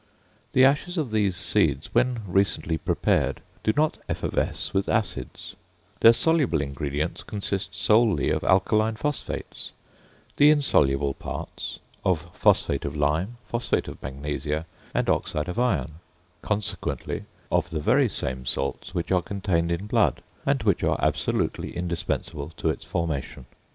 [0.53, 5.55] The ashes of these seeds when recently prepared, do not effervesce with acids;
[5.99, 9.69] their soluble ingredients consist solely of alkaline phosphates,
[10.37, 15.97] the insoluble parts of phosphate of lime, phosphate of magnesia, and oxide of iron:
[16.41, 21.77] consequently, of the very same salts which are contained in blood, and which are absolutely
[21.77, 23.45] indispensable to its formation.